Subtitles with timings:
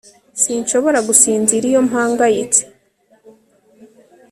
[0.41, 2.61] Sinshobora gusinzira iyo mpangayitse